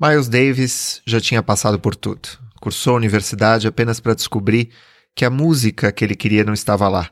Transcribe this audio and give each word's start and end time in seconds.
Miles 0.00 0.28
Davis 0.28 1.00
já 1.06 1.20
tinha 1.20 1.42
passado 1.42 1.78
por 1.78 1.94
tudo. 1.94 2.28
Cursou 2.60 2.94
a 2.94 2.96
universidade 2.96 3.66
apenas 3.66 4.00
para 4.00 4.14
descobrir 4.14 4.70
que 5.14 5.24
a 5.24 5.30
música 5.30 5.92
que 5.92 6.04
ele 6.04 6.14
queria 6.16 6.44
não 6.44 6.54
estava 6.54 6.88
lá. 6.88 7.10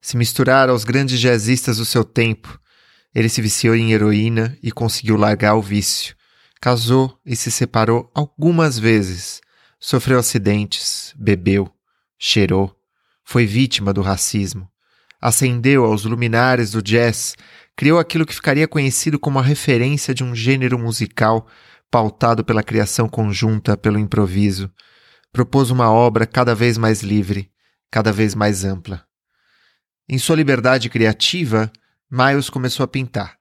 Se 0.00 0.16
misturar 0.16 0.68
aos 0.68 0.84
grandes 0.84 1.20
jazzistas 1.20 1.78
do 1.78 1.84
seu 1.84 2.04
tempo. 2.04 2.58
Ele 3.14 3.28
se 3.28 3.40
viciou 3.40 3.74
em 3.74 3.92
heroína 3.92 4.56
e 4.62 4.70
conseguiu 4.70 5.16
largar 5.16 5.54
o 5.54 5.62
vício. 5.62 6.14
Casou 6.60 7.18
e 7.24 7.34
se 7.34 7.50
separou 7.50 8.10
algumas 8.14 8.78
vezes. 8.78 9.40
Sofreu 9.80 10.18
acidentes, 10.18 11.14
bebeu, 11.16 11.72
cheirou, 12.18 12.76
foi 13.24 13.46
vítima 13.46 13.92
do 13.92 14.02
racismo. 14.02 14.68
Ascendeu 15.20 15.84
aos 15.84 16.04
luminares 16.04 16.72
do 16.72 16.82
jazz, 16.82 17.34
criou 17.76 17.98
aquilo 17.98 18.26
que 18.26 18.34
ficaria 18.34 18.66
conhecido 18.66 19.18
como 19.18 19.38
a 19.38 19.42
referência 19.42 20.12
de 20.12 20.24
um 20.24 20.34
gênero 20.34 20.78
musical 20.78 21.46
pautado 21.90 22.44
pela 22.44 22.62
criação 22.62 23.08
conjunta, 23.08 23.76
pelo 23.76 23.98
improviso, 23.98 24.70
propôs 25.32 25.70
uma 25.70 25.90
obra 25.90 26.26
cada 26.26 26.54
vez 26.54 26.76
mais 26.76 27.02
livre, 27.02 27.50
cada 27.90 28.12
vez 28.12 28.34
mais 28.34 28.64
ampla. 28.64 29.04
Em 30.08 30.18
sua 30.18 30.36
liberdade 30.36 30.88
criativa, 30.88 31.70
Miles 32.10 32.48
começou 32.48 32.84
a 32.84 32.88
pintar. 32.88 33.36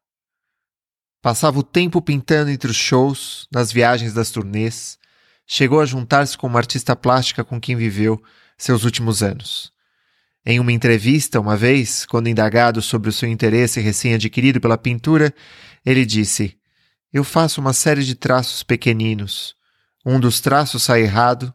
Passava 1.22 1.60
o 1.60 1.64
tempo 1.64 2.02
pintando 2.02 2.52
entre 2.52 2.70
os 2.70 2.78
shows, 2.78 3.48
nas 3.52 3.72
viagens 3.72 4.14
das 4.14 4.30
turnês, 4.30 4.98
chegou 5.46 5.80
a 5.80 5.86
juntar-se 5.86 6.38
com 6.38 6.48
uma 6.48 6.60
artista 6.60 6.96
plástica 6.96 7.44
com 7.44 7.60
quem 7.60 7.76
viveu 7.76 8.22
seus 8.58 8.84
últimos 8.84 9.24
anos. 9.24 9.72
Em 10.46 10.60
uma 10.60 10.72
entrevista, 10.72 11.40
uma 11.40 11.58
vez, 11.58 12.06
quando 12.06 12.30
indagado 12.30 12.82
sobre 12.82 13.10
o 13.10 13.14
seu 13.14 13.28
interesse 13.28 13.82
recém-adquirido 13.82 14.62
pela 14.62 14.78
pintura, 14.78 15.34
ele 15.86 16.06
disse: 16.06 16.57
eu 17.18 17.24
faço 17.24 17.60
uma 17.60 17.74
série 17.74 18.04
de 18.04 18.14
traços 18.14 18.62
pequeninos. 18.62 19.56
Um 20.06 20.20
dos 20.20 20.40
traços 20.40 20.84
sai 20.84 21.02
errado, 21.02 21.52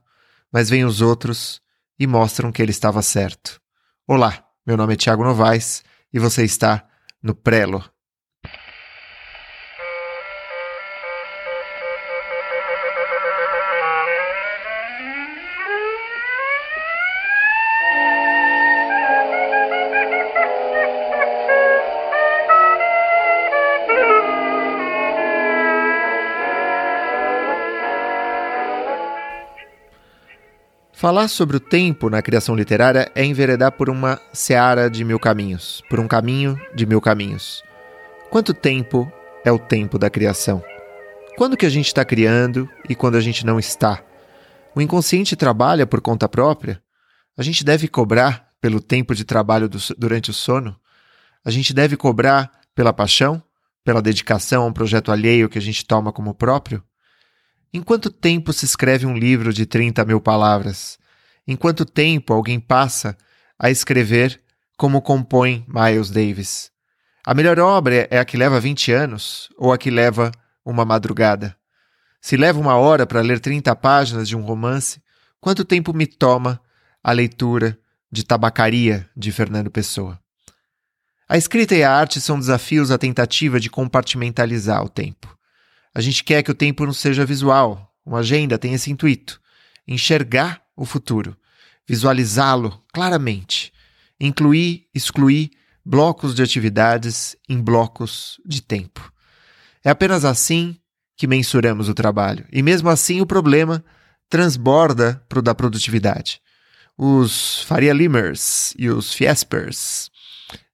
mas 0.52 0.69
vem 0.69 0.84
os 0.84 1.00
outros 1.00 1.60
e 1.98 2.06
mostram 2.06 2.50
que 2.50 2.60
ele 2.60 2.72
estava 2.72 3.00
certo. 3.00 3.60
Olá, 4.06 4.44
meu 4.66 4.77
nome 4.77 4.94
é 4.94 4.96
Tiago 4.96 5.22
Novaes 5.22 5.84
e 6.12 6.19
você 6.19 6.44
está 6.44 6.84
no 7.22 7.32
Prelo. 7.34 7.91
Falar 31.03 31.27
sobre 31.27 31.56
o 31.56 31.61
tempo 31.61 32.08
na 32.08 32.22
criação 32.22 32.55
literária 32.55 33.11
é 33.12 33.25
enveredar 33.25 33.72
por 33.72 33.91
uma 33.91 34.20
seara 34.33 34.89
de 34.89 35.05
mil 35.05 35.19
caminhos, 35.19 35.83
por 35.91 35.98
um 35.98 36.06
caminho 36.06 36.56
de 36.77 36.86
mil 36.86 37.00
caminhos. 37.00 37.61
Quanto 38.31 38.55
tempo 38.55 39.12
é 39.44 39.50
o 39.50 39.59
tempo 39.59 39.98
da 39.98 40.09
criação? 40.09 40.62
Quando 41.36 41.56
que 41.56 41.67
a 41.67 41.69
gente 41.69 41.89
está 41.89 42.05
criando 42.05 42.69
e 42.89 42.94
quando 42.94 43.17
a 43.17 43.20
gente 43.20 43.44
não 43.44 43.59
está? 43.59 44.00
O 44.77 44.81
inconsciente 44.81 45.34
trabalha 45.34 45.89
por 45.89 46.00
conta 46.00 46.28
própria? 46.28 46.81
A 47.37 47.42
gente 47.42 47.64
deve 47.64 47.89
cobrar 47.89 48.50
pelo 48.61 48.81
tempo 48.81 49.12
de 49.12 49.25
trabalho 49.25 49.69
do, 49.69 49.78
durante 49.98 50.31
o 50.31 50.33
sono? 50.33 50.77
A 51.44 51.50
gente 51.50 51.75
deve 51.75 51.97
cobrar 51.97 52.48
pela 52.77 52.92
paixão? 52.92 53.42
Pela 53.84 54.00
dedicação 54.00 54.62
a 54.62 54.66
um 54.66 54.72
projeto 54.72 55.11
alheio 55.11 55.48
que 55.48 55.59
a 55.59 55.62
gente 55.62 55.84
toma 55.84 56.12
como 56.12 56.33
próprio? 56.33 56.81
Em 57.75 57.81
quanto 57.81 58.11
tempo 58.11 58.53
se 58.53 58.67
escreve 58.67 59.06
um 59.06 59.17
livro 59.17 59.51
de 59.51 59.65
30 59.65 60.05
mil 60.05 60.20
palavras? 60.20 60.98
Em 61.48 61.56
quanto 61.56 61.87
tempo 61.87 62.34
alguém 62.34 62.61
passa 62.61 63.17
a 63.59 63.71
escrever 63.71 64.43
como 64.77 65.00
compõe 65.00 65.65
Miles 65.66 66.11
Davis? 66.11 66.71
A 67.25 67.32
melhor 67.32 67.59
obra 67.59 68.06
é 68.11 68.19
a 68.19 68.27
que 68.27 68.37
leva 68.37 68.61
20 68.61 68.93
anos 68.93 69.49
ou 69.56 69.72
a 69.72 69.78
que 69.78 69.91
leva 69.91 70.31
uma 70.62 70.84
madrugada? 70.84 71.56
Se 72.21 72.37
leva 72.37 72.61
uma 72.61 72.77
hora 72.77 73.06
para 73.06 73.22
ler 73.22 73.41
30 73.41 73.75
páginas 73.77 74.28
de 74.28 74.37
um 74.37 74.43
romance, 74.43 75.00
quanto 75.41 75.65
tempo 75.65 75.94
me 75.94 76.06
toma 76.06 76.61
a 77.03 77.11
leitura 77.11 77.78
de 78.11 78.22
Tabacaria 78.22 79.09
de 79.16 79.32
Fernando 79.32 79.71
Pessoa? 79.71 80.21
A 81.27 81.38
escrita 81.38 81.75
e 81.75 81.82
a 81.82 81.91
arte 81.91 82.21
são 82.21 82.38
desafios 82.38 82.91
à 82.91 82.99
tentativa 82.99 83.59
de 83.59 83.71
compartimentalizar 83.71 84.84
o 84.84 84.91
tempo. 84.91 85.34
A 85.94 86.00
gente 86.00 86.25
quer 86.25 86.42
que 86.42 86.50
o 86.50 86.54
tempo 86.54 86.86
não 86.86 86.92
seja 86.92 87.26
visual. 87.26 87.92
Uma 88.04 88.19
agenda 88.19 88.58
tem 88.58 88.75
esse 88.75 88.91
intuito: 88.91 89.41
enxergar 89.86 90.62
o 90.76 90.84
futuro, 90.84 91.36
visualizá-lo 91.86 92.82
claramente, 92.92 93.72
incluir, 94.19 94.86
excluir 94.94 95.50
blocos 95.84 96.34
de 96.34 96.42
atividades 96.42 97.36
em 97.48 97.60
blocos 97.60 98.41
de 98.44 98.62
tempo. 98.62 99.12
É 99.84 99.91
apenas 99.91 100.25
assim 100.25 100.76
que 101.16 101.26
mensuramos 101.26 101.88
o 101.88 101.94
trabalho. 101.94 102.47
E 102.52 102.62
mesmo 102.62 102.88
assim 102.88 103.20
o 103.20 103.26
problema 103.26 103.84
transborda 104.28 105.22
para 105.28 105.41
o 105.41 105.42
da 105.42 105.54
produtividade. 105.54 106.41
Os 106.97 107.62
Faria 107.64 107.92
Limers 107.92 108.75
e 108.78 108.88
os 108.88 109.12
Fiespers, 109.12 110.10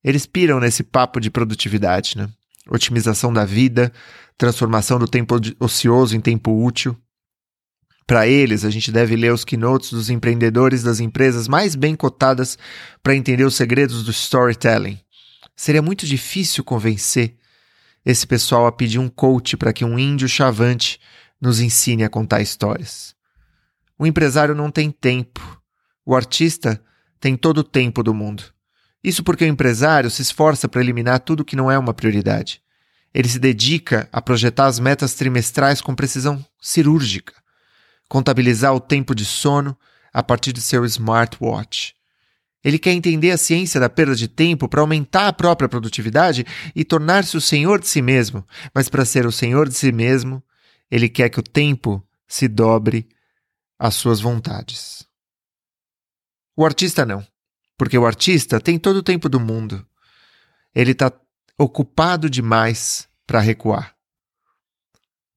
eles 0.03 0.27
piram 0.27 0.61
nesse 0.61 0.83
papo 0.83 1.21
de 1.21 1.31
produtividade, 1.31 2.17
né? 2.17 2.29
Otimização 2.71 3.33
da 3.33 3.45
vida, 3.45 3.93
transformação 4.39 5.01
do 5.01 5.09
tempo 5.09 5.35
ocioso 5.59 6.17
em 6.17 6.21
tempo 6.21 6.65
útil. 6.65 6.97
Para 8.07 8.27
eles, 8.27 8.65
a 8.65 8.71
gente 8.71 8.91
deve 8.91 9.17
ler 9.17 9.35
os 9.35 9.45
keynotes 9.45 9.91
dos 9.91 10.09
empreendedores 10.09 10.83
das 10.83 11.01
empresas 11.01 11.47
mais 11.47 11.75
bem 11.75 11.95
cotadas 11.95 12.57
para 13.03 13.15
entender 13.15 13.45
os 13.45 13.57
segredos 13.57 14.05
do 14.05 14.13
storytelling. 14.13 14.99
Seria 15.55 15.83
muito 15.83 16.07
difícil 16.07 16.65
convencer 16.65 17.37
esse 18.07 18.27
pessoal 18.27 18.67
a 18.67 18.73
pedir 18.73 18.99
um 18.99 19.09
coach 19.09 19.57
para 19.57 19.73
que 19.73 19.85
um 19.85 19.99
índio 19.99 20.29
chavante 20.29 20.99
nos 21.39 21.61
ensine 21.61 22.05
a 22.05 22.09
contar 22.09 22.41
histórias. 22.41 23.15
O 23.99 24.07
empresário 24.07 24.55
não 24.55 24.71
tem 24.71 24.91
tempo. 24.91 25.61
O 26.07 26.15
artista 26.15 26.81
tem 27.21 27.37
todo 27.37 27.59
o 27.59 27.65
tempo 27.65 28.03
do 28.03 28.15
mundo. 28.15 28.45
Isso 29.03 29.23
porque 29.23 29.45
o 29.45 29.49
empresário 29.49 30.11
se 30.11 30.23
esforça 30.23 30.69
para 30.69 30.81
eliminar 30.81 31.21
tudo 31.21 31.45
que 31.45 31.57
não 31.57 31.71
é 31.71 31.79
uma 31.79 31.93
prioridade. 31.93 32.63
Ele 33.15 33.29
se 33.29 33.39
dedica 33.39 34.09
a 34.13 34.21
projetar 34.21 34.67
as 34.67 34.79
metas 34.79 35.15
trimestrais 35.15 35.81
com 35.81 35.95
precisão 35.95 36.45
cirúrgica, 36.61 37.35
contabilizar 38.09 38.75
o 38.75 38.81
tempo 38.81 39.15
de 39.15 39.25
sono 39.25 39.77
a 40.13 40.23
partir 40.23 40.53
de 40.53 40.61
seu 40.61 40.85
smartwatch. 40.85 41.95
Ele 42.63 42.79
quer 42.79 42.93
entender 42.93 43.31
a 43.31 43.39
ciência 43.39 43.81
da 43.81 43.89
perda 43.89 44.15
de 44.15 44.29
tempo 44.29 44.69
para 44.69 44.81
aumentar 44.81 45.29
a 45.29 45.33
própria 45.33 45.69
produtividade 45.69 46.45
e 46.75 46.85
tornar-se 46.85 47.37
o 47.37 47.41
senhor 47.41 47.81
de 47.81 47.87
si 47.87 48.03
mesmo, 48.03 48.45
mas 48.75 48.89
para 48.89 49.05
ser 49.05 49.27
o 49.27 49.33
senhor 49.33 49.69
de 49.69 49.75
si 49.75 49.93
mesmo, 49.93 50.43
ele 50.91 51.09
quer 51.09 51.29
que 51.29 51.39
o 51.39 51.43
tempo 51.43 52.05
se 52.27 52.49
dobre 52.49 53.09
às 53.79 53.95
suas 53.95 54.21
vontades. 54.21 55.07
O 56.57 56.67
artista 56.67 57.07
não, 57.07 57.25
porque 57.77 57.97
o 57.97 58.05
artista 58.05 58.61
tem 58.61 58.79
todo 58.79 58.97
o 58.97 59.03
tempo 59.03 59.29
do 59.29 59.39
mundo. 59.39 59.87
Ele 60.75 60.91
está 60.91 61.13
ocupado 61.59 62.31
demais 62.31 63.09
para 63.27 63.41
recuar. 63.41 63.95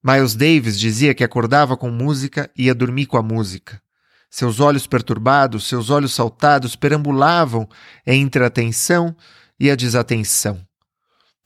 Miles 0.02 0.34
Davis 0.34 0.78
dizia 0.78 1.14
que 1.14 1.24
acordava 1.24 1.76
com 1.76 1.90
música 1.90 2.48
e 2.56 2.66
ia 2.66 2.74
dormir 2.74 3.06
com 3.06 3.16
a 3.16 3.22
música. 3.22 3.82
Seus 4.30 4.60
olhos 4.60 4.86
perturbados, 4.86 5.68
seus 5.68 5.90
olhos 5.90 6.14
saltados 6.14 6.74
perambulavam 6.74 7.68
entre 8.06 8.42
a 8.42 8.46
atenção 8.46 9.14
e 9.60 9.70
a 9.70 9.76
desatenção. 9.76 10.60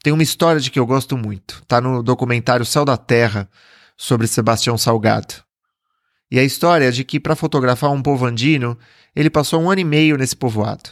Tem 0.01 0.13
uma 0.13 0.23
história 0.23 0.61
de 0.61 0.71
que 0.71 0.79
eu 0.79 0.85
gosto 0.85 1.17
muito. 1.17 1.59
Está 1.63 1.81
no 1.81 2.01
documentário 2.01 2.65
Céu 2.65 2.85
da 2.85 2.95
Terra 2.95 3.49
sobre 3.97 4.27
Sebastião 4.27 4.77
Salgado. 4.77 5.43
E 6.29 6.39
a 6.39 6.43
história 6.43 6.85
é 6.85 6.91
de 6.91 7.03
que, 7.03 7.19
para 7.19 7.35
fotografar 7.35 7.91
um 7.91 8.01
povo 8.01 8.25
andino, 8.25 8.77
ele 9.15 9.29
passou 9.29 9.61
um 9.61 9.69
ano 9.69 9.81
e 9.81 9.83
meio 9.83 10.17
nesse 10.17 10.35
povoado. 10.35 10.91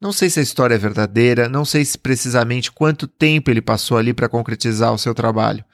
Não 0.00 0.12
sei 0.12 0.30
se 0.30 0.38
a 0.38 0.42
história 0.42 0.76
é 0.76 0.78
verdadeira, 0.78 1.48
não 1.48 1.64
sei 1.64 1.84
se 1.84 1.98
precisamente 1.98 2.70
quanto 2.70 3.08
tempo 3.08 3.50
ele 3.50 3.60
passou 3.60 3.98
ali 3.98 4.14
para 4.14 4.28
concretizar 4.28 4.92
o 4.92 4.98
seu 4.98 5.12
trabalho. 5.12 5.64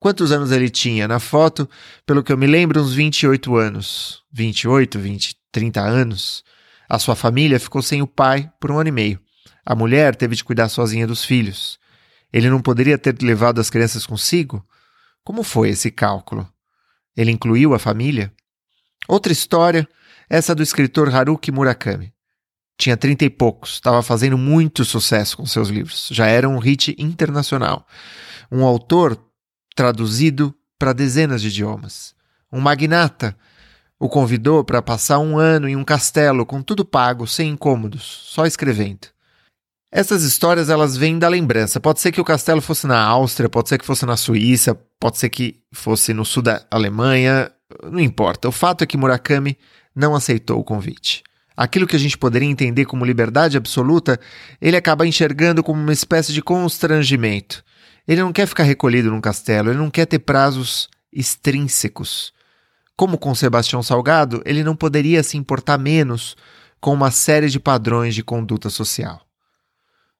Quantos 0.00 0.32
anos 0.32 0.50
ele 0.50 0.70
tinha? 0.70 1.06
Na 1.06 1.18
foto, 1.18 1.68
pelo 2.06 2.22
que 2.22 2.32
eu 2.32 2.38
me 2.38 2.46
lembro, 2.46 2.80
uns 2.80 2.94
28 2.94 3.54
anos. 3.56 4.22
28, 4.32 4.98
20, 4.98 5.36
30 5.52 5.80
anos. 5.80 6.44
A 6.88 6.98
sua 6.98 7.14
família 7.14 7.60
ficou 7.60 7.82
sem 7.82 8.00
o 8.00 8.06
pai 8.06 8.50
por 8.58 8.70
um 8.70 8.78
ano 8.78 8.88
e 8.88 8.92
meio. 8.92 9.20
A 9.64 9.74
mulher 9.74 10.16
teve 10.16 10.36
de 10.36 10.44
cuidar 10.44 10.68
sozinha 10.68 11.06
dos 11.06 11.24
filhos. 11.24 11.78
Ele 12.32 12.48
não 12.48 12.62
poderia 12.62 12.96
ter 12.96 13.20
levado 13.22 13.60
as 13.60 13.68
crianças 13.68 14.06
consigo? 14.06 14.64
Como 15.22 15.42
foi 15.42 15.70
esse 15.70 15.90
cálculo? 15.90 16.48
Ele 17.16 17.30
incluiu 17.30 17.74
a 17.74 17.78
família? 17.78 18.32
Outra 19.08 19.32
história, 19.32 19.88
essa 20.30 20.54
do 20.54 20.62
escritor 20.62 21.14
Haruki 21.14 21.50
Murakami. 21.50 22.15
Tinha 22.78 22.96
trinta 22.96 23.24
e 23.24 23.30
poucos, 23.30 23.74
estava 23.74 24.02
fazendo 24.02 24.36
muito 24.36 24.84
sucesso 24.84 25.36
com 25.36 25.46
seus 25.46 25.68
livros. 25.68 26.08
Já 26.12 26.26
era 26.26 26.48
um 26.48 26.58
hit 26.58 26.94
internacional. 26.98 27.86
Um 28.52 28.64
autor 28.64 29.18
traduzido 29.74 30.54
para 30.78 30.92
dezenas 30.92 31.40
de 31.40 31.48
idiomas. 31.48 32.14
Um 32.52 32.60
magnata 32.60 33.36
o 33.98 34.08
convidou 34.08 34.62
para 34.62 34.82
passar 34.82 35.18
um 35.18 35.38
ano 35.38 35.68
em 35.68 35.76
um 35.76 35.84
castelo 35.84 36.44
com 36.44 36.62
tudo 36.62 36.84
pago, 36.84 37.26
sem 37.26 37.50
incômodos, 37.50 38.02
só 38.02 38.44
escrevendo. 38.44 39.08
Essas 39.90 40.22
histórias 40.22 40.68
elas 40.68 40.96
vêm 40.96 41.18
da 41.18 41.28
lembrança. 41.28 41.80
Pode 41.80 42.00
ser 42.00 42.12
que 42.12 42.20
o 42.20 42.24
castelo 42.24 42.60
fosse 42.60 42.86
na 42.86 43.00
Áustria, 43.00 43.48
pode 43.48 43.68
ser 43.68 43.78
que 43.78 43.86
fosse 43.86 44.04
na 44.04 44.16
Suíça, 44.16 44.78
pode 45.00 45.16
ser 45.16 45.30
que 45.30 45.62
fosse 45.72 46.12
no 46.12 46.24
sul 46.24 46.42
da 46.42 46.66
Alemanha, 46.70 47.50
não 47.84 48.00
importa. 48.00 48.48
O 48.48 48.52
fato 48.52 48.84
é 48.84 48.86
que 48.86 48.96
Murakami 48.96 49.56
não 49.94 50.14
aceitou 50.14 50.60
o 50.60 50.64
convite. 50.64 51.22
Aquilo 51.56 51.86
que 51.86 51.96
a 51.96 51.98
gente 51.98 52.18
poderia 52.18 52.48
entender 52.48 52.84
como 52.84 53.04
liberdade 53.04 53.56
absoluta, 53.56 54.20
ele 54.60 54.76
acaba 54.76 55.06
enxergando 55.06 55.62
como 55.62 55.80
uma 55.80 55.92
espécie 55.92 56.32
de 56.32 56.42
constrangimento. 56.42 57.64
Ele 58.06 58.20
não 58.20 58.32
quer 58.32 58.46
ficar 58.46 58.64
recolhido 58.64 59.10
num 59.10 59.20
castelo, 59.20 59.70
ele 59.70 59.78
não 59.78 59.90
quer 59.90 60.04
ter 60.04 60.18
prazos 60.18 60.88
extrínsecos. 61.10 62.32
Como 62.94 63.16
com 63.16 63.34
Sebastião 63.34 63.82
Salgado, 63.82 64.42
ele 64.44 64.62
não 64.62 64.76
poderia 64.76 65.22
se 65.22 65.36
importar 65.36 65.78
menos 65.78 66.36
com 66.78 66.92
uma 66.92 67.10
série 67.10 67.48
de 67.48 67.58
padrões 67.58 68.14
de 68.14 68.22
conduta 68.22 68.68
social. 68.68 69.22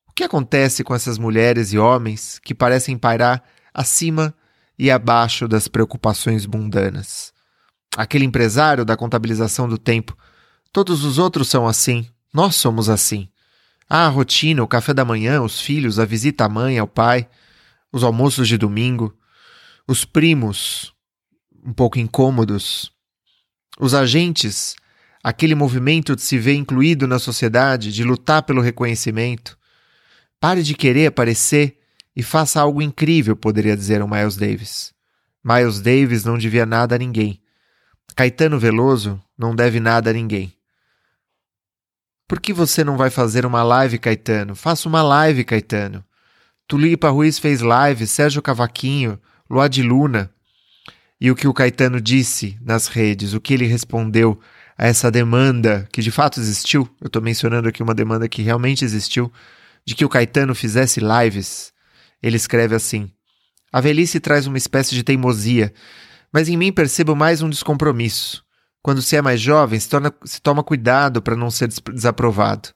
O 0.09 0.13
que 0.13 0.25
acontece 0.25 0.83
com 0.83 0.95
essas 0.95 1.19
mulheres 1.19 1.73
e 1.73 1.79
homens 1.79 2.39
que 2.43 2.55
parecem 2.55 2.97
pairar 2.97 3.43
acima 3.75 4.35
e 4.79 4.91
abaixo 4.91 5.47
das 5.47 5.69
preocupações 5.69 6.47
mundanas? 6.47 7.33
Aquele 7.95 8.25
empresário 8.25 8.85
da 8.85 8.97
contabilização 8.97 9.69
do 9.69 9.79
tempo 9.79 10.17
Todos 10.73 11.05
os 11.05 11.19
outros 11.19 11.49
são 11.49 11.67
assim. 11.67 12.07
Nós 12.33 12.57
somos 12.57 12.89
assim. 12.89 13.29
a 13.89 14.09
rotina, 14.09 14.63
o 14.63 14.69
café 14.69 14.93
da 14.93 15.05
manhã, 15.05 15.43
os 15.43 15.61
filhos, 15.61 15.99
a 15.99 16.05
visita 16.05 16.45
à 16.45 16.49
mãe, 16.49 16.79
ao 16.79 16.89
pai, 16.89 17.29
os 17.93 18.03
almoços 18.03 18.49
de 18.49 18.59
domingo, 18.59 19.17
os 19.87 20.05
primos 20.05 20.93
um 21.65 21.73
pouco 21.73 21.99
incômodos, 21.99 22.93
os 23.79 23.93
agentes, 23.93 24.77
aquele 25.23 25.55
movimento 25.55 26.15
de 26.15 26.23
se 26.23 26.39
ver 26.39 26.55
incluído 26.55 27.07
na 27.07 27.19
sociedade, 27.19 27.93
de 27.93 28.05
lutar 28.05 28.43
pelo 28.45 28.61
reconhecimento. 28.61 29.59
Pare 30.39 30.63
de 30.63 30.75
querer 30.75 31.07
aparecer 31.07 31.79
e 32.15 32.23
faça 32.23 32.61
algo 32.61 32.81
incrível, 32.81 33.37
poderia 33.37 33.77
dizer 33.77 34.01
o 34.01 34.09
Miles 34.09 34.37
Davis. 34.37 34.95
Miles 35.43 35.81
Davis 35.81 36.25
não 36.25 36.39
devia 36.39 36.65
nada 36.65 36.95
a 36.95 36.99
ninguém. 36.99 37.41
Caetano 38.15 38.59
Veloso 38.59 39.21
não 39.37 39.55
deve 39.55 39.81
nada 39.81 40.11
a 40.11 40.13
ninguém. 40.13 40.56
Por 42.29 42.41
que 42.41 42.53
você 42.53 42.83
não 42.83 42.97
vai 42.97 43.09
fazer 43.09 43.47
uma 43.47 43.63
live, 43.63 43.99
Caetano? 43.99 44.57
Faça 44.57 44.89
uma 44.89 45.01
live, 45.01 45.45
Caetano. 45.45 46.05
Tulipa 46.67 47.09
Ruiz 47.09 47.39
fez 47.39 47.61
live, 47.61 48.05
Sérgio 48.05 48.43
Cavaquinho, 48.43 49.21
Luad 49.49 49.81
Luna. 49.81 50.29
E 51.21 51.31
o 51.31 51.37
que 51.37 51.47
o 51.47 51.55
Caetano 51.55 52.01
disse 52.01 52.59
nas 52.61 52.89
redes, 52.89 53.33
o 53.33 53.41
que 53.41 53.55
ele 53.55 53.67
respondeu 53.67 54.41
a 54.77 54.87
essa 54.87 55.09
demanda 55.09 55.89
que 55.93 56.03
de 56.03 56.11
fato 56.11 56.41
existiu, 56.41 56.89
eu 57.01 57.07
estou 57.07 57.23
mencionando 57.23 57.69
aqui 57.69 57.81
uma 57.81 57.95
demanda 57.95 58.29
que 58.29 58.43
realmente 58.43 58.85
existiu, 58.85 59.33
de 59.85 59.95
que 59.95 60.05
o 60.05 60.09
Caetano 60.09 60.55
fizesse 60.55 61.01
lives. 61.01 61.73
Ele 62.21 62.37
escreve 62.37 62.75
assim: 62.75 63.09
A 63.73 63.81
velhice 63.81 64.19
traz 64.19 64.49
uma 64.49 64.59
espécie 64.59 64.97
de 64.97 65.05
teimosia, 65.05 65.73
mas 66.33 66.49
em 66.49 66.57
mim 66.57 66.73
percebo 66.73 67.15
mais 67.15 67.41
um 67.41 67.49
descompromisso. 67.49 68.46
Quando 68.87 69.03
se 69.03 69.17
é 69.17 69.21
mais 69.21 69.41
jovem, 69.41 69.81
se, 69.81 69.89
torna, 69.89 70.15
se 70.25 70.41
toma 70.41 70.63
cuidado 70.63 71.21
para 71.21 71.35
não 71.35 71.51
ser 71.51 71.67
desaprovado. 71.93 72.69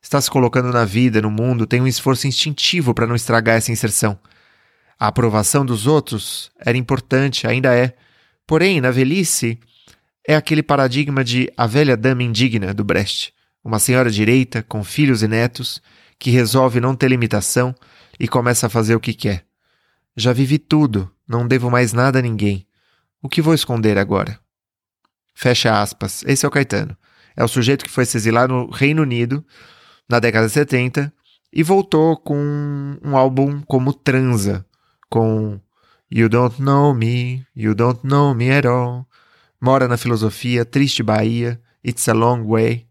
Está 0.00 0.18
se 0.18 0.30
colocando 0.30 0.72
na 0.72 0.86
vida, 0.86 1.20
no 1.20 1.30
mundo, 1.30 1.66
tem 1.66 1.78
um 1.78 1.86
esforço 1.86 2.26
instintivo 2.26 2.94
para 2.94 3.06
não 3.06 3.14
estragar 3.14 3.58
essa 3.58 3.70
inserção. 3.70 4.18
A 4.98 5.08
aprovação 5.08 5.66
dos 5.66 5.86
outros 5.86 6.50
era 6.58 6.78
importante, 6.78 7.46
ainda 7.46 7.76
é. 7.76 7.94
Porém, 8.46 8.80
na 8.80 8.90
velhice, 8.90 9.60
é 10.26 10.34
aquele 10.34 10.62
paradigma 10.62 11.22
de 11.22 11.52
a 11.54 11.66
velha 11.66 11.98
dama 11.98 12.22
indigna 12.22 12.72
do 12.72 12.82
Brecht, 12.82 13.34
uma 13.62 13.78
senhora 13.78 14.10
direita, 14.10 14.62
com 14.62 14.82
filhos 14.82 15.22
e 15.22 15.28
netos, 15.28 15.82
que 16.18 16.30
resolve 16.30 16.80
não 16.80 16.96
ter 16.96 17.08
limitação 17.08 17.74
e 18.18 18.26
começa 18.26 18.68
a 18.68 18.70
fazer 18.70 18.94
o 18.94 19.00
que 19.00 19.12
quer. 19.12 19.44
Já 20.16 20.32
vivi 20.32 20.58
tudo, 20.58 21.12
não 21.28 21.46
devo 21.46 21.70
mais 21.70 21.92
nada 21.92 22.20
a 22.20 22.22
ninguém. 22.22 22.66
O 23.20 23.28
que 23.28 23.42
vou 23.42 23.52
esconder 23.52 23.98
agora? 23.98 24.40
Fecha 25.40 25.80
aspas. 25.80 26.24
Esse 26.26 26.44
é 26.44 26.48
o 26.48 26.50
Caetano. 26.50 26.96
É 27.36 27.44
o 27.44 27.48
sujeito 27.48 27.84
que 27.84 27.90
foi 27.92 28.04
se 28.04 28.16
exilar 28.16 28.48
no 28.48 28.68
Reino 28.70 29.02
Unido 29.02 29.44
na 30.08 30.18
década 30.18 30.48
de 30.48 30.52
70 30.52 31.12
e 31.52 31.62
voltou 31.62 32.16
com 32.16 32.98
um 33.00 33.16
álbum 33.16 33.62
como 33.62 33.92
Transa, 33.92 34.66
com 35.08 35.60
You 36.10 36.28
Don't 36.28 36.60
Know 36.60 36.92
Me, 36.92 37.46
You 37.54 37.72
Don't 37.72 38.00
Know 38.02 38.34
Me 38.34 38.50
At 38.50 38.64
All, 38.64 39.06
Mora 39.60 39.86
na 39.86 39.96
Filosofia, 39.96 40.64
Triste 40.64 41.04
Bahia, 41.04 41.60
It's 41.86 42.08
a 42.08 42.12
Long 42.12 42.42
Way. 42.42 42.88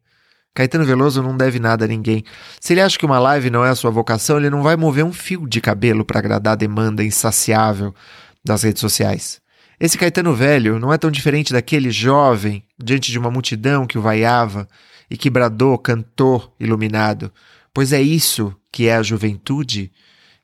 Caetano 0.56 0.86
Veloso 0.86 1.22
não 1.22 1.36
deve 1.36 1.60
nada 1.60 1.84
a 1.84 1.88
ninguém. 1.90 2.24
Se 2.62 2.72
ele 2.72 2.80
acha 2.80 2.98
que 2.98 3.06
uma 3.06 3.20
live 3.20 3.50
não 3.50 3.66
é 3.66 3.72
a 3.72 3.76
sua 3.76 3.92
vocação, 3.92 4.38
ele 4.38 4.50
não 4.50 4.64
vai 4.64 4.78
mover 4.78 5.04
um 5.04 5.12
fio 5.12 5.46
de 5.46 5.60
cabelo 5.60 6.06
para 6.06 6.20
agradar 6.20 6.54
a 6.54 6.56
demanda 6.56 7.04
insaciável 7.04 7.94
das 8.42 8.64
redes 8.64 8.80
sociais. 8.80 9.42
Esse 9.80 9.96
Caetano 9.96 10.34
velho 10.34 10.80
não 10.80 10.92
é 10.92 10.98
tão 10.98 11.12
diferente 11.12 11.54
daquele 11.54 11.92
jovem 11.92 12.66
diante 12.80 13.12
de 13.12 13.20
uma 13.20 13.30
multidão 13.30 13.86
que 13.86 13.98
o 13.98 14.02
vaiava 14.02 14.68
e 15.10 15.16
que 15.16 15.30
bradou, 15.30 15.78
cantou, 15.78 16.56
iluminado, 16.60 17.32
pois 17.72 17.94
é 17.94 18.02
isso 18.02 18.56
que 18.72 18.88
é 18.88 18.96
a 18.96 19.04
juventude, 19.04 19.92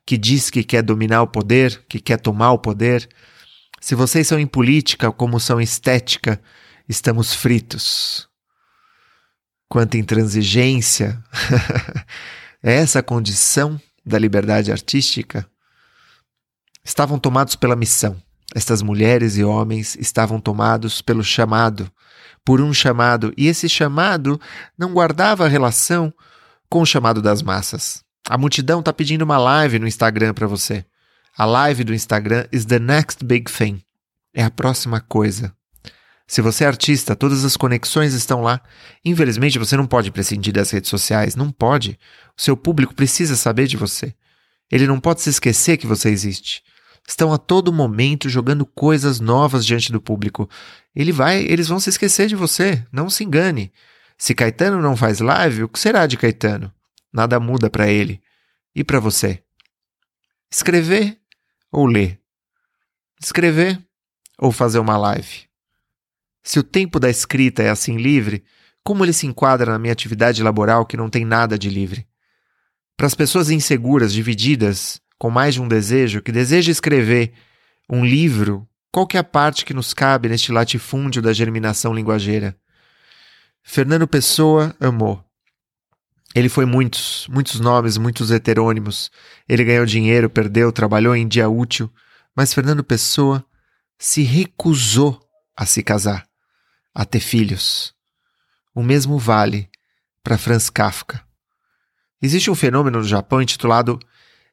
que 0.05 0.19
diz 0.19 0.51
que 0.51 0.63
quer 0.63 0.83
dominar 0.83 1.23
o 1.23 1.27
poder, 1.27 1.83
que 1.89 1.99
quer 1.99 2.19
tomar 2.19 2.51
o 2.51 2.59
poder. 2.59 3.09
Se 3.81 3.95
vocês 3.95 4.27
são 4.27 4.39
em 4.39 4.45
política 4.45 5.11
como 5.11 5.39
são 5.39 5.59
em 5.59 5.63
estética, 5.63 6.39
estamos 6.87 7.33
fritos. 7.33 8.29
Quanto 9.67 9.97
intransigência, 9.97 11.23
é 12.61 12.75
essa 12.75 12.99
a 12.99 13.03
condição 13.03 13.81
da 14.05 14.19
liberdade 14.19 14.71
artística? 14.71 15.49
Estavam 16.83 17.17
tomados 17.17 17.55
pela 17.55 17.75
missão 17.75 18.21
estas 18.53 18.81
mulheres 18.81 19.35
e 19.35 19.43
homens 19.43 19.95
estavam 19.99 20.39
tomados 20.39 21.01
pelo 21.01 21.23
chamado, 21.23 21.91
por 22.45 22.61
um 22.61 22.73
chamado, 22.73 23.33
e 23.35 23.47
esse 23.47 23.67
chamado 23.67 24.39
não 24.77 24.93
guardava 24.93 25.47
relação 25.47 26.13
com 26.69 26.81
o 26.81 26.85
chamado 26.85 27.21
das 27.21 27.41
massas. 27.41 28.03
A 28.29 28.37
multidão 28.37 28.79
está 28.79 28.93
pedindo 28.93 29.23
uma 29.23 29.37
live 29.37 29.79
no 29.79 29.87
Instagram 29.87 30.33
para 30.33 30.47
você. 30.47 30.85
A 31.35 31.45
live 31.45 31.83
do 31.83 31.93
Instagram 31.93 32.45
is 32.51 32.65
the 32.65 32.79
next 32.79 33.25
big 33.25 33.51
thing. 33.51 33.81
É 34.33 34.43
a 34.43 34.51
próxima 34.51 35.01
coisa. 35.01 35.53
Se 36.27 36.41
você 36.41 36.63
é 36.63 36.67
artista, 36.67 37.15
todas 37.15 37.43
as 37.43 37.57
conexões 37.57 38.13
estão 38.13 38.41
lá. 38.41 38.61
Infelizmente, 39.03 39.59
você 39.59 39.75
não 39.75 39.85
pode 39.85 40.11
prescindir 40.11 40.53
das 40.53 40.71
redes 40.71 40.89
sociais. 40.89 41.35
Não 41.35 41.51
pode. 41.51 41.99
O 42.37 42.41
seu 42.41 42.55
público 42.55 42.93
precisa 42.93 43.35
saber 43.35 43.67
de 43.67 43.75
você. 43.75 44.15
Ele 44.71 44.87
não 44.87 44.99
pode 44.99 45.21
se 45.21 45.29
esquecer 45.29 45.77
que 45.77 45.85
você 45.85 46.09
existe 46.09 46.63
estão 47.07 47.33
a 47.33 47.37
todo 47.37 47.73
momento 47.73 48.29
jogando 48.29 48.65
coisas 48.65 49.19
novas 49.19 49.65
diante 49.65 49.91
do 49.91 50.01
público. 50.01 50.49
Ele 50.95 51.11
vai, 51.11 51.43
eles 51.43 51.67
vão 51.67 51.79
se 51.79 51.89
esquecer 51.89 52.27
de 52.27 52.35
você, 52.35 52.85
não 52.91 53.09
se 53.09 53.23
engane. 53.23 53.71
Se 54.17 54.33
Caetano 54.33 54.81
não 54.81 54.95
faz 54.95 55.19
live, 55.19 55.63
o 55.63 55.69
que 55.69 55.79
será 55.79 56.07
de 56.07 56.17
Caetano? 56.17 56.73
Nada 57.11 57.39
muda 57.39 57.69
para 57.69 57.87
ele. 57.87 58.21
E 58.75 58.83
para 58.83 58.99
você? 58.99 59.43
Escrever 60.51 61.19
ou 61.71 61.85
ler? 61.85 62.19
Escrever 63.21 63.83
ou 64.37 64.51
fazer 64.51 64.79
uma 64.79 64.97
live? 64.97 65.47
Se 66.43 66.59
o 66.59 66.63
tempo 66.63 66.99
da 66.99 67.09
escrita 67.09 67.63
é 67.63 67.69
assim 67.69 67.97
livre, 67.97 68.43
como 68.83 69.03
ele 69.03 69.13
se 69.13 69.25
enquadra 69.25 69.71
na 69.71 69.79
minha 69.79 69.93
atividade 69.93 70.43
laboral 70.43 70.85
que 70.85 70.97
não 70.97 71.09
tem 71.09 71.23
nada 71.23 71.57
de 71.57 71.69
livre? 71.69 72.05
Para 72.97 73.07
as 73.07 73.15
pessoas 73.15 73.49
inseguras, 73.49 74.13
divididas, 74.13 75.01
com 75.23 75.29
mais 75.29 75.53
de 75.53 75.61
um 75.61 75.69
desejo, 75.69 76.21
que 76.21 76.33
deseja 76.33 76.69
escrever 76.69 77.31
um 77.89 78.03
livro, 78.03 78.67
qual 78.91 79.07
que 79.07 79.15
é 79.15 79.21
a 79.21 79.23
parte 79.23 79.63
que 79.63 79.73
nos 79.73 79.93
cabe 79.93 80.27
neste 80.27 80.51
latifúndio 80.51 81.21
da 81.21 81.31
germinação 81.31 81.93
linguageira? 81.93 82.57
Fernando 83.63 84.05
Pessoa 84.05 84.75
amou. 84.81 85.23
Ele 86.35 86.49
foi 86.49 86.65
muitos, 86.65 87.25
muitos 87.29 87.61
nomes, 87.61 87.95
muitos 87.95 88.31
heterônimos. 88.31 89.09
Ele 89.47 89.63
ganhou 89.63 89.85
dinheiro, 89.85 90.29
perdeu, 90.29 90.73
trabalhou 90.73 91.15
em 91.15 91.25
dia 91.25 91.47
útil, 91.47 91.89
mas 92.35 92.53
Fernando 92.53 92.83
Pessoa 92.83 93.45
se 93.97 94.23
recusou 94.23 95.25
a 95.55 95.65
se 95.65 95.81
casar, 95.81 96.27
a 96.93 97.05
ter 97.05 97.21
filhos. 97.21 97.95
O 98.75 98.83
mesmo 98.83 99.17
vale 99.17 99.69
para 100.21 100.37
Franz 100.37 100.69
Kafka. 100.69 101.23
Existe 102.21 102.51
um 102.51 102.55
fenômeno 102.55 102.99
no 102.99 103.05
Japão 103.05 103.41
intitulado 103.41 103.97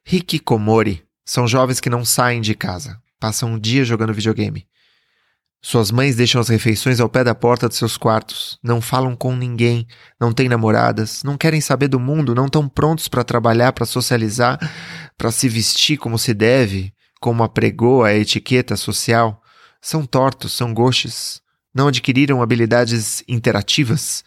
Hikikomori 0.05 1.03
são 1.25 1.47
jovens 1.47 1.79
que 1.79 1.89
não 1.89 2.03
saem 2.03 2.41
de 2.41 2.55
casa, 2.55 3.01
passam 3.19 3.53
um 3.53 3.59
dia 3.59 3.85
jogando 3.85 4.13
videogame. 4.13 4.67
Suas 5.63 5.91
mães 5.91 6.15
deixam 6.15 6.41
as 6.41 6.49
refeições 6.49 6.99
ao 6.99 7.07
pé 7.07 7.23
da 7.23 7.35
porta 7.35 7.69
de 7.69 7.75
seus 7.75 7.95
quartos, 7.95 8.57
não 8.63 8.81
falam 8.81 9.15
com 9.15 9.35
ninguém, 9.35 9.87
não 10.19 10.33
têm 10.33 10.49
namoradas, 10.49 11.21
não 11.23 11.37
querem 11.37 11.61
saber 11.61 11.87
do 11.87 11.99
mundo, 11.99 12.33
não 12.33 12.47
estão 12.47 12.67
prontos 12.67 13.07
para 13.07 13.23
trabalhar, 13.23 13.71
para 13.71 13.85
socializar, 13.85 14.59
para 15.15 15.31
se 15.31 15.47
vestir 15.47 15.97
como 15.97 16.17
se 16.17 16.33
deve, 16.33 16.91
como 17.19 17.43
apregou 17.43 18.03
a 18.03 18.11
etiqueta 18.11 18.75
social. 18.75 19.39
são 19.79 20.03
tortos, 20.05 20.51
são 20.51 20.73
gauches, 20.73 21.41
não 21.73 21.87
adquiriram 21.87 22.41
habilidades 22.41 23.23
interativas, 23.27 24.23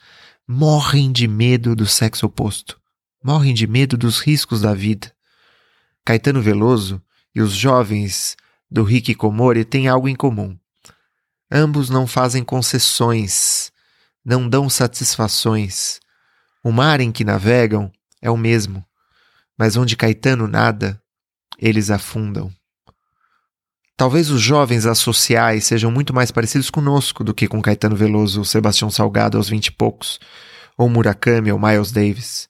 morrem 0.46 1.10
de 1.10 1.26
medo 1.26 1.74
do 1.74 1.86
sexo 1.86 2.26
oposto, 2.26 2.78
morrem 3.22 3.52
de 3.52 3.66
medo 3.66 3.96
dos 3.96 4.20
riscos 4.20 4.60
da 4.60 4.72
vida. 4.72 5.12
Caetano 6.04 6.42
Veloso 6.42 7.02
e 7.34 7.40
os 7.40 7.52
jovens 7.52 8.37
do 8.70 8.82
Rick 8.82 9.14
Komori 9.14 9.64
têm 9.64 9.88
algo 9.88 10.08
em 10.08 10.14
comum. 10.14 10.58
Ambos 11.50 11.88
não 11.88 12.06
fazem 12.06 12.44
concessões, 12.44 13.73
não 14.25 14.49
dão 14.49 14.68
satisfações. 14.68 16.00
O 16.62 16.70
mar 16.70 17.00
em 17.00 17.11
que 17.11 17.25
navegam 17.25 17.90
é 18.20 18.30
o 18.30 18.37
mesmo, 18.37 18.84
mas 19.56 19.76
onde 19.76 19.96
Caetano 19.96 20.46
nada, 20.46 21.00
eles 21.58 21.90
afundam. 21.90 22.52
Talvez 23.96 24.28
os 24.28 24.40
jovens 24.40 24.87
associais 24.87 25.64
sejam 25.64 25.90
muito 25.90 26.12
mais 26.12 26.30
parecidos 26.30 26.68
conosco 26.68 27.23
do 27.23 27.32
que 27.32 27.46
com 27.46 27.62
Caetano 27.62 27.94
Veloso 27.94 28.40
ou 28.40 28.44
Sebastião 28.44 28.90
Salgado 28.90 29.38
aos 29.38 29.49
vinte 29.49 29.68
e 29.68 29.73
poucos, 29.73 30.18
ou 30.76 30.88
Murakami 30.88 31.52
ou 31.52 31.58
Miles 31.58 31.92
Davis. 31.92 32.49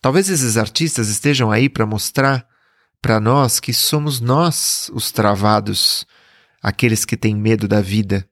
Talvez 0.00 0.28
esses 0.30 0.56
artistas 0.56 1.08
estejam 1.08 1.50
aí 1.50 1.68
para 1.68 1.84
mostrar 1.84 2.46
para 3.04 3.20
nós 3.20 3.60
que 3.60 3.74
somos 3.74 4.18
nós 4.18 4.90
os 4.94 5.12
travados, 5.12 6.06
aqueles 6.62 7.04
que 7.04 7.18
têm 7.18 7.36
medo 7.36 7.68
da 7.68 7.82
vida, 7.82 8.26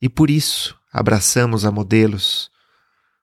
e 0.00 0.08
por 0.08 0.30
isso 0.30 0.78
abraçamos 0.92 1.64
a 1.64 1.72
modelos. 1.72 2.48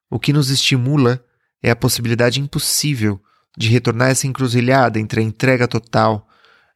O 0.09 0.19
que 0.19 0.33
nos 0.33 0.49
estimula 0.49 1.23
é 1.63 1.71
a 1.71 1.75
possibilidade 1.75 2.41
impossível 2.41 3.17
de 3.57 3.69
retornar 3.69 4.09
essa 4.09 4.27
encruzilhada 4.27 4.99
entre 4.99 5.21
a 5.21 5.23
entrega 5.23 5.69
total 5.69 6.27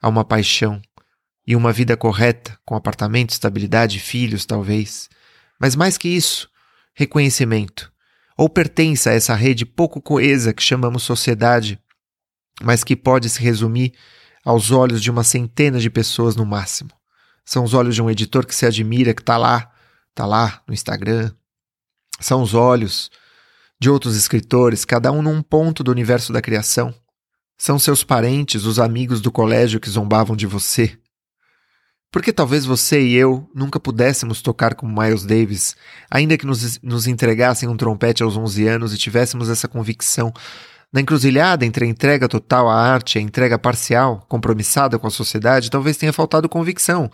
a 0.01 0.07
uma 0.07 0.23
paixão 0.23 0.81
e 1.45 1.53
uma 1.53 1.73
vida 1.73 1.97
correta, 1.97 2.57
com 2.63 2.77
apartamento, 2.77 3.31
estabilidade, 3.31 3.99
filhos, 3.99 4.45
talvez. 4.45 5.09
Mas 5.59 5.75
mais 5.75 5.97
que 5.97 6.07
isso, 6.07 6.49
reconhecimento. 6.93 7.91
Ou 8.37 8.47
pertença 8.47 9.09
a 9.09 9.13
essa 9.13 9.35
rede 9.35 9.65
pouco 9.65 10.01
coesa 10.01 10.53
que 10.53 10.63
chamamos 10.63 11.03
sociedade, 11.03 11.77
mas 12.61 12.83
que 12.83 12.95
pode 12.95 13.29
se 13.29 13.41
resumir 13.41 13.93
aos 14.43 14.71
olhos 14.71 15.01
de 15.01 15.11
uma 15.11 15.23
centena 15.23 15.79
de 15.79 15.89
pessoas 15.89 16.35
no 16.35 16.45
máximo. 16.45 16.89
São 17.45 17.63
os 17.63 17.73
olhos 17.73 17.95
de 17.95 18.01
um 18.01 18.09
editor 18.09 18.45
que 18.45 18.55
se 18.55 18.65
admira, 18.65 19.13
que 19.13 19.21
está 19.21 19.37
lá, 19.37 19.71
está 20.09 20.25
lá 20.25 20.61
no 20.67 20.73
Instagram. 20.73 21.31
São 22.19 22.41
os 22.41 22.53
olhos 22.53 23.09
de 23.79 23.89
outros 23.89 24.15
escritores, 24.15 24.85
cada 24.85 25.11
um 25.11 25.21
num 25.21 25.41
ponto 25.41 25.83
do 25.83 25.91
universo 25.91 26.33
da 26.33 26.41
criação. 26.41 26.93
São 27.57 27.79
seus 27.79 28.03
parentes, 28.03 28.65
os 28.65 28.79
amigos 28.79 29.21
do 29.21 29.31
colégio 29.31 29.79
que 29.79 29.89
zombavam 29.89 30.35
de 30.35 30.45
você. 30.45 30.97
Porque 32.11 32.31
talvez 32.31 32.65
você 32.65 33.01
e 33.01 33.15
eu 33.15 33.49
nunca 33.53 33.79
pudéssemos 33.79 34.41
tocar 34.41 34.75
como 34.75 35.01
Miles 35.01 35.25
Davis, 35.25 35.75
ainda 36.09 36.37
que 36.37 36.45
nos, 36.45 36.81
nos 36.81 37.05
entregassem 37.05 37.67
um 37.67 37.75
trompete 37.75 38.23
aos 38.23 38.37
11 38.37 38.67
anos 38.67 38.93
e 38.93 38.97
tivéssemos 38.97 39.49
essa 39.49 39.67
convicção. 39.67 40.33
Na 40.91 41.01
encruzilhada 41.01 41.65
entre 41.65 41.85
a 41.85 41.87
entrega 41.87 42.27
total 42.27 42.69
à 42.69 42.75
arte 42.75 43.15
e 43.15 43.19
a 43.19 43.21
entrega 43.21 43.59
parcial, 43.59 44.25
compromissada 44.27 44.97
com 44.97 45.07
a 45.07 45.11
sociedade, 45.11 45.69
talvez 45.69 45.97
tenha 45.97 46.13
faltado 46.13 46.47
convicção, 46.47 47.11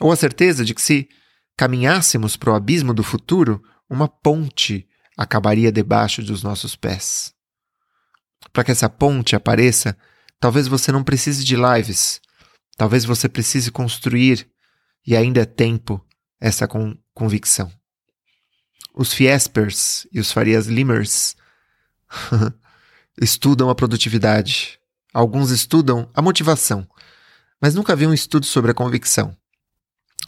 ou 0.00 0.10
a 0.10 0.16
certeza 0.16 0.64
de 0.64 0.74
que 0.74 0.82
se 0.82 1.08
caminhássemos 1.56 2.36
para 2.36 2.50
o 2.50 2.54
abismo 2.54 2.94
do 2.94 3.02
futuro, 3.02 3.62
uma 3.88 4.08
ponte 4.08 4.86
acabaria 5.16 5.70
debaixo 5.70 6.22
dos 6.22 6.42
nossos 6.42 6.74
pés. 6.74 7.34
Para 8.52 8.64
que 8.64 8.70
essa 8.70 8.88
ponte 8.88 9.36
apareça, 9.36 9.96
talvez 10.40 10.66
você 10.66 10.90
não 10.90 11.04
precise 11.04 11.44
de 11.44 11.54
lives, 11.54 12.20
Talvez 12.76 13.04
você 13.04 13.28
precise 13.28 13.70
construir, 13.70 14.48
e 15.06 15.16
ainda 15.16 15.42
é 15.42 15.44
tempo, 15.44 16.04
essa 16.40 16.66
con 16.66 16.96
convicção. 17.14 17.72
Os 18.94 19.12
Fiespers 19.12 20.06
e 20.12 20.20
os 20.20 20.32
Farias 20.32 20.66
Limers 20.66 21.36
estudam 23.20 23.68
a 23.70 23.74
produtividade. 23.74 24.78
Alguns 25.12 25.50
estudam 25.50 26.08
a 26.14 26.22
motivação, 26.22 26.86
mas 27.60 27.74
nunca 27.74 27.94
vi 27.94 28.06
um 28.06 28.14
estudo 28.14 28.46
sobre 28.46 28.70
a 28.70 28.74
convicção, 28.74 29.36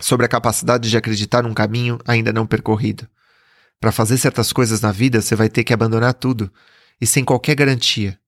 sobre 0.01 0.27
a 0.27 0.29
capacidade 0.29 0.91
de 0.91 0.97
acreditar 0.97 1.43
num 1.43 1.55
caminho 1.55 1.99
ainda 2.07 2.33
não 2.33 2.47
percorrido. 2.47 3.09
Para 3.81 3.93
fazer 3.93 4.19
certas 4.19 4.53
coisas 4.53 4.81
na 4.81 4.93
vida, 4.93 5.21
você 5.21 5.35
vai 5.35 5.49
ter 5.49 5.65
que 5.65 5.73
abandonar 5.73 6.15
tudo, 6.15 6.53
e 7.01 7.07
sem 7.07 7.25
qualquer 7.25 7.55
garantia. 7.55 8.19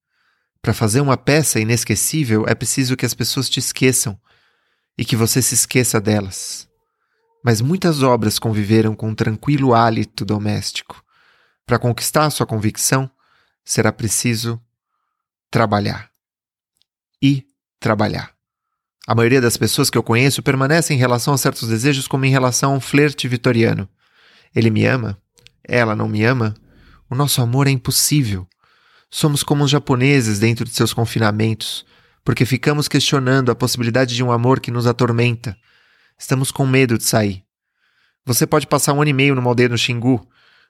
Para 0.60 0.74
fazer 0.74 1.00
uma 1.00 1.16
peça 1.16 1.60
inesquecível 1.60 2.44
é 2.48 2.54
preciso 2.54 2.96
que 2.96 3.06
as 3.06 3.14
pessoas 3.14 3.48
te 3.48 3.60
esqueçam 3.60 4.18
e 4.98 5.04
que 5.04 5.14
você 5.14 5.40
se 5.40 5.54
esqueça 5.54 6.00
delas. 6.00 6.68
Mas 7.44 7.60
muitas 7.60 8.02
obras 8.02 8.38
conviveram 8.38 8.94
com 8.94 9.10
um 9.10 9.14
tranquilo 9.14 9.74
hálito 9.74 10.24
doméstico. 10.24 11.04
Para 11.64 11.78
conquistar 11.78 12.28
sua 12.30 12.46
convicção, 12.46 13.10
será 13.66 13.92
preciso 13.92 14.58
trabalhar. 15.50 16.10
E 17.20 17.44
trabalhar. 17.80 18.32
A 19.06 19.14
maioria 19.14 19.40
das 19.40 19.56
pessoas 19.56 19.90
que 19.90 19.98
eu 19.98 20.02
conheço 20.02 20.42
permanece 20.42 20.94
em 20.94 20.96
relação 20.96 21.34
a 21.34 21.38
certos 21.38 21.68
desejos 21.68 22.08
como 22.08 22.24
em 22.24 22.30
relação 22.30 22.72
a 22.72 22.76
um 22.76 22.80
flerte 22.80 23.28
vitoriano. 23.28 23.88
Ele 24.54 24.70
me 24.70 24.86
ama? 24.86 25.20
Ela 25.62 25.94
não 25.94 26.08
me 26.08 26.24
ama? 26.24 26.54
O 27.10 27.14
nosso 27.14 27.42
amor 27.42 27.66
é 27.66 27.70
impossível. 27.70 28.48
Somos 29.10 29.42
como 29.42 29.64
os 29.64 29.70
japoneses 29.70 30.38
dentro 30.38 30.64
de 30.64 30.72
seus 30.72 30.92
confinamentos, 30.92 31.84
porque 32.24 32.44
ficamos 32.44 32.88
questionando 32.88 33.50
a 33.50 33.54
possibilidade 33.54 34.14
de 34.14 34.22
um 34.22 34.32
amor 34.32 34.60
que 34.60 34.70
nos 34.70 34.86
atormenta. 34.86 35.56
Estamos 36.18 36.50
com 36.50 36.66
medo 36.66 36.98
de 36.98 37.04
sair. 37.04 37.44
Você 38.24 38.46
pode 38.46 38.66
passar 38.66 38.92
um 38.92 39.00
ano 39.00 39.10
e 39.10 39.14
meio 39.14 39.34
numa 39.34 39.48
aldeia 39.48 39.68
no 39.68 39.78
Xingu. 39.78 40.28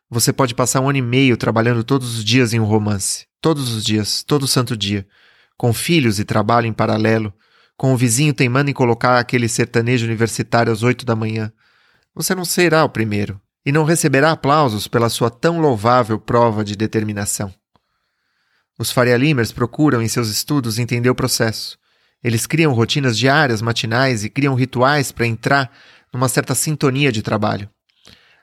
Você 0.08 0.32
pode 0.32 0.54
passar 0.54 0.80
um 0.80 0.88
ano 0.88 0.98
e 0.98 1.02
meio 1.02 1.36
trabalhando 1.36 1.82
todos 1.82 2.16
os 2.16 2.24
dias 2.24 2.52
em 2.52 2.60
um 2.60 2.64
romance. 2.64 3.26
Todos 3.40 3.72
os 3.72 3.84
dias, 3.84 4.22
todo 4.22 4.46
santo 4.46 4.76
dia. 4.76 5.06
Com 5.56 5.72
filhos 5.72 6.20
e 6.20 6.24
trabalho 6.24 6.66
em 6.66 6.72
paralelo. 6.72 7.34
Com 7.76 7.92
o 7.92 7.96
vizinho 7.96 8.32
teimando 8.32 8.70
em 8.70 8.74
colocar 8.74 9.18
aquele 9.18 9.48
sertanejo 9.48 10.06
universitário 10.06 10.72
às 10.72 10.84
oito 10.84 11.04
da 11.04 11.16
manhã. 11.16 11.52
Você 12.14 12.36
não 12.36 12.44
será 12.44 12.84
o 12.84 12.88
primeiro. 12.88 13.40
E 13.64 13.72
não 13.72 13.82
receberá 13.82 14.30
aplausos 14.30 14.86
pela 14.86 15.08
sua 15.08 15.28
tão 15.28 15.60
louvável 15.60 16.20
prova 16.20 16.64
de 16.64 16.76
determinação. 16.76 17.52
Os 18.78 18.92
Faria 18.92 19.16
Limers 19.16 19.50
procuram 19.50 20.00
em 20.00 20.06
seus 20.06 20.28
estudos 20.28 20.78
entender 20.78 21.10
o 21.10 21.16
processo. 21.16 21.76
Eles 22.22 22.46
criam 22.46 22.72
rotinas 22.72 23.18
diárias, 23.18 23.60
matinais 23.60 24.22
e 24.22 24.30
criam 24.30 24.54
rituais 24.54 25.10
para 25.10 25.26
entrar 25.26 25.72
numa 26.12 26.28
certa 26.28 26.54
sintonia 26.54 27.10
de 27.10 27.22
trabalho. 27.22 27.68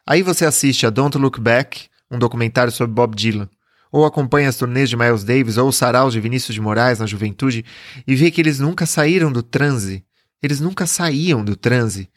Aí 0.05 0.22
você 0.22 0.45
assiste 0.45 0.86
a 0.86 0.89
Don't 0.89 1.17
Look 1.17 1.39
Back, 1.39 1.88
um 2.10 2.19
documentário 2.19 2.72
sobre 2.72 2.93
Bob 2.93 3.15
Dylan, 3.15 3.50
ou 3.91 4.05
acompanha 4.05 4.50
as 4.50 4.57
turnês 4.57 4.89
de 4.89 4.98
Miles 4.98 5.24
Davis 5.24 5.57
ou 5.57 5.69
o 5.69 5.74
sarau 5.74 6.10
de 6.10 6.19
Vinícius 6.19 6.53
de 6.53 6.62
Moraes 6.62 7.00
na 7.00 7.05
juventude 7.05 7.63
e 8.05 8.15
vê 8.15 8.31
que 8.31 8.41
eles 8.41 8.60
nunca 8.60 8.86
saíram 8.86 9.31
do 9.31 9.43
transe. 9.43 10.03
Eles 10.41 10.60
nunca 10.60 10.86
saíam 10.86 11.43
do 11.43 11.55
transe. 11.55 12.10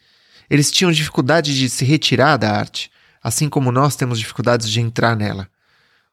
Eles 0.49 0.71
tinham 0.71 0.91
dificuldade 0.91 1.57
de 1.57 1.69
se 1.69 1.85
retirar 1.85 2.37
da 2.37 2.51
arte, 2.51 2.91
assim 3.23 3.47
como 3.47 3.71
nós 3.71 3.95
temos 3.95 4.19
dificuldades 4.19 4.69
de 4.69 4.81
entrar 4.81 5.15
nela. 5.15 5.47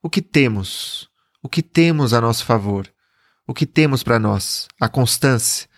O 0.03 0.11
que 0.11 0.21
temos? 0.21 1.09
o 1.45 1.49
que 1.49 1.63
temos 1.63 2.15
a 2.15 2.23
nosso 2.23 2.43
favor, 2.43 2.91
o 3.47 3.53
que 3.53 3.67
temos 3.67 4.03
para 4.03 4.19
nós, 4.19 4.67
a 4.81 4.89
constância, 4.89 5.69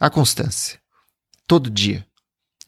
a 0.00 0.10
constância. 0.10 0.80
Todo 1.46 1.70
dia. 1.70 2.04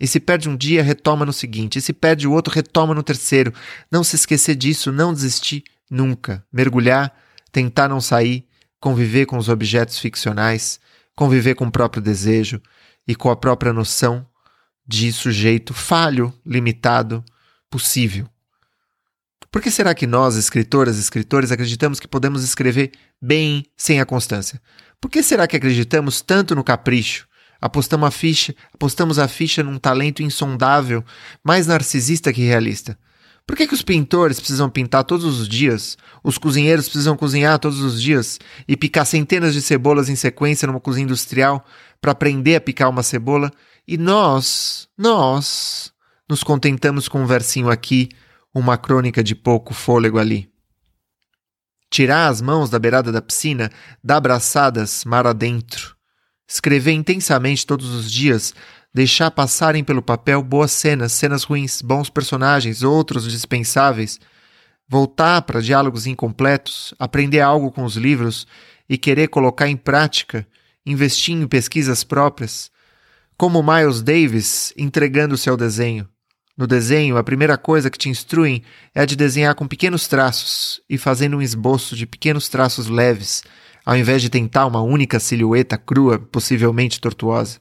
E 0.01 0.07
se 0.07 0.19
perde 0.19 0.49
um 0.49 0.57
dia, 0.57 0.83
retoma 0.83 1.25
no 1.25 1.33
seguinte, 1.33 1.79
e 1.79 1.83
se 1.83 1.93
perde 1.93 2.27
o 2.27 2.33
outro, 2.33 2.53
retoma 2.53 2.95
no 2.95 3.03
terceiro. 3.03 3.53
Não 3.91 4.03
se 4.03 4.17
esquecer 4.17 4.57
disso, 4.57 4.91
não 4.91 5.15
desistir 5.15 5.63
nunca. 5.91 6.45
Mergulhar, 6.53 7.15
tentar 7.53 7.89
não 7.89 8.01
sair, 8.01 8.47
conviver 8.81 9.27
com 9.27 9.39
os 9.39 9.49
objetos 9.49 9.99
ficcionais, 9.99 10.81
conviver 11.15 11.55
com 11.55 11.67
o 11.67 11.71
próprio 11.71 12.03
desejo 12.03 12.61
e 13.07 13.15
com 13.15 13.31
a 13.31 13.37
própria 13.37 13.73
noção 13.73 14.27
de 14.87 15.13
sujeito 15.13 15.73
falho, 15.73 16.33
limitado, 16.45 17.25
possível. 17.71 18.29
Por 19.51 19.63
que 19.63 19.71
será 19.71 19.95
que 19.95 20.07
nós, 20.07 20.37
escritoras 20.37 20.97
e 20.97 21.01
escritores, 21.01 21.53
acreditamos 21.53 22.01
que 22.01 22.09
podemos 22.09 22.43
escrever 22.43 22.91
bem 23.23 23.65
sem 23.77 24.01
a 24.01 24.05
constância? 24.05 24.61
Por 25.01 25.09
que 25.09 25.23
será 25.23 25.47
que 25.47 25.57
acreditamos 25.57 26.21
tanto 26.21 26.57
no 26.57 26.65
capricho? 26.65 27.29
Apostamos 27.65 28.07
a 28.07 28.11
ficha, 28.11 28.55
apostamos 28.75 29.19
a 29.19 29.27
ficha 29.27 29.63
num 29.63 29.79
talento 29.79 30.23
insondável, 30.23 31.03
mais 31.43 31.67
narcisista 31.67 32.31
que 32.31 32.43
realista. 32.43 32.99
Por 33.47 33.57
que, 33.57 33.67
que 33.67 33.73
os 33.73 33.81
pintores 33.81 34.39
precisam 34.39 34.69
pintar 34.69 35.03
todos 35.03 35.25
os 35.25 35.49
dias, 35.49 35.97
os 36.23 36.37
cozinheiros 36.37 36.91
precisam 36.91 37.17
cozinhar 37.17 37.59
todos 37.59 37.81
os 37.81 38.03
dias 38.03 38.39
e 38.69 38.77
picar 38.77 39.07
centenas 39.07 39.55
de 39.55 39.63
cebolas 39.63 40.11
em 40.11 40.15
sequência 40.15 40.67
numa 40.67 40.79
cozinha 40.79 41.05
industrial 41.05 41.65
para 42.03 42.13
aprender 42.13 42.57
a 42.57 42.61
picar 42.61 42.91
uma 42.91 43.03
cebola? 43.03 43.51
E 43.89 43.97
nós, 43.97 44.87
nós, 44.95 45.91
nos 46.29 46.43
contentamos 46.43 47.09
com 47.09 47.23
um 47.23 47.27
versinho 47.27 47.71
aqui, 47.71 48.11
uma 48.55 48.77
crônica 48.77 49.25
de 49.25 49.35
pouco 49.35 49.73
fôlego 49.73 50.19
ali. 50.19 50.53
Tirar 51.89 52.29
as 52.29 52.43
mãos 52.43 52.69
da 52.69 52.79
beirada 52.79 53.11
da 53.11 53.23
piscina, 53.23 53.71
dar 54.03 54.19
abraçadas 54.19 55.03
mar 55.07 55.27
adentro. 55.27 55.94
Escrever 56.47 56.93
intensamente 56.93 57.67
todos 57.67 57.91
os 57.91 58.11
dias 58.11 58.55
deixar 58.95 59.31
passarem 59.33 59.83
pelo 59.83 60.01
papel 60.01 60.41
boas 60.41 60.71
cenas, 60.71 61.13
cenas 61.13 61.43
ruins, 61.43 61.83
bons 61.83 62.09
personagens, 62.09 62.85
outros 62.85 63.29
dispensáveis, 63.29 64.21
voltar 64.89 65.43
para 65.43 65.61
diálogos 65.61 66.07
incompletos, 66.07 66.95
aprender 66.97 67.41
algo 67.41 67.73
com 67.73 67.85
os 67.85 67.97
livros 67.97 68.47
e 68.89 68.97
querer 68.97 69.29
colocar 69.29 69.69
em 69.69 69.77
prática, 69.77 70.47
investir 70.87 71.35
em 71.35 71.49
pesquisas 71.49 72.05
próprias, 72.05 72.71
como 73.37 73.63
Miles 73.63 74.01
Davis 74.01 74.73
entregando 74.77 75.37
seu 75.37 75.57
desenho. 75.57 76.09
No 76.57 76.69
desenho, 76.69 77.17
a 77.17 77.25
primeira 77.25 77.59
coisa 77.59 77.91
que 77.91 77.99
te 77.99 78.09
instruem 78.09 78.63
é 78.95 79.01
a 79.01 79.05
de 79.05 79.17
desenhar 79.17 79.57
com 79.57 79.67
pequenos 79.67 80.07
traços 80.07 80.81
e 80.89 80.97
fazendo 80.97 81.39
um 81.39 81.43
esboço 81.43 81.97
de 81.97 82.07
pequenos 82.07 82.49
traços 82.49 82.87
leves, 82.87 83.43
ao 83.85 83.97
invés 83.97 84.23
de 84.23 84.31
tentar 84.31 84.67
uma 84.67 84.81
única 84.81 85.21
silhueta 85.21 85.77
crua, 85.77 86.19
possivelmente 86.19 87.01
tortuosa. 87.01 87.61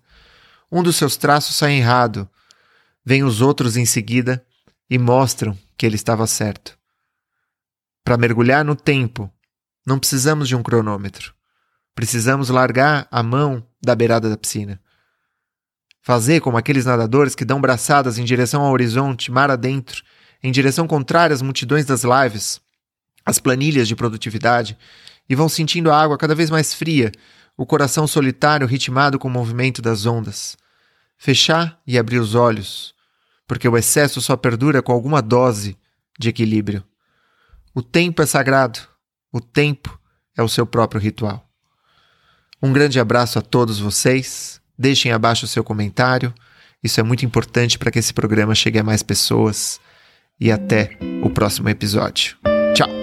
Um 0.71 0.81
dos 0.81 0.95
seus 0.95 1.17
traços 1.17 1.55
sai 1.55 1.73
errado. 1.73 2.29
Vêm 3.05 3.23
os 3.23 3.41
outros 3.41 3.75
em 3.75 3.85
seguida 3.85 4.43
e 4.89 4.97
mostram 4.97 5.57
que 5.77 5.85
ele 5.85 5.95
estava 5.95 6.25
certo. 6.25 6.77
Para 8.03 8.17
mergulhar 8.17 8.63
no 8.63 8.75
tempo, 8.75 9.31
não 9.85 9.99
precisamos 9.99 10.47
de 10.47 10.55
um 10.55 10.63
cronômetro. 10.63 11.33
Precisamos 11.93 12.49
largar 12.49 13.07
a 13.11 13.21
mão 13.21 13.65
da 13.81 13.93
beirada 13.93 14.29
da 14.29 14.37
piscina. 14.37 14.81
Fazer 16.01 16.41
como 16.41 16.57
aqueles 16.57 16.85
nadadores 16.85 17.35
que 17.35 17.45
dão 17.45 17.61
braçadas 17.61 18.17
em 18.17 18.25
direção 18.25 18.61
ao 18.61 18.71
horizonte, 18.71 19.31
mar 19.31 19.51
adentro, 19.51 20.03
em 20.41 20.51
direção 20.51 20.87
contrária 20.87 21.33
às 21.33 21.41
multidões 21.41 21.85
das 21.85 22.03
lives, 22.03 22.59
às 23.25 23.39
planilhas 23.39 23.87
de 23.87 23.95
produtividade, 23.95 24.77
e 25.29 25.35
vão 25.35 25.47
sentindo 25.47 25.91
a 25.91 26.01
água 26.01 26.17
cada 26.17 26.35
vez 26.35 26.49
mais 26.49 26.73
fria, 26.73 27.11
o 27.55 27.65
coração 27.65 28.07
solitário 28.07 28.67
ritmado 28.67 29.19
com 29.19 29.27
o 29.27 29.31
movimento 29.31 29.81
das 29.81 30.05
ondas. 30.05 30.57
Fechar 31.17 31.79
e 31.85 31.97
abrir 31.97 32.19
os 32.19 32.35
olhos, 32.35 32.93
porque 33.47 33.67
o 33.67 33.77
excesso 33.77 34.21
só 34.21 34.35
perdura 34.35 34.81
com 34.81 34.91
alguma 34.91 35.21
dose 35.21 35.77
de 36.19 36.29
equilíbrio. 36.29 36.83
O 37.73 37.81
tempo 37.81 38.21
é 38.21 38.25
sagrado, 38.25 38.79
o 39.31 39.39
tempo 39.39 39.99
é 40.37 40.43
o 40.43 40.49
seu 40.49 40.65
próprio 40.65 41.01
ritual. 41.01 41.47
Um 42.61 42.71
grande 42.71 42.97
abraço 42.97 43.37
a 43.37 43.41
todos 43.41 43.77
vocês. 43.77 44.61
Deixem 44.79 45.11
abaixo 45.11 45.45
o 45.45 45.49
seu 45.49 45.65
comentário. 45.65 46.33
Isso 46.81 46.97
é 46.99 47.03
muito 47.03 47.25
importante 47.25 47.77
para 47.77 47.91
que 47.91 47.99
esse 47.99 48.13
programa 48.13 48.55
chegue 48.55 48.79
a 48.79 48.83
mais 48.83 49.03
pessoas. 49.03 49.81
E 50.39 50.49
até 50.49 50.97
o 51.21 51.29
próximo 51.29 51.67
episódio. 51.67 52.37
Tchau! 52.73 53.02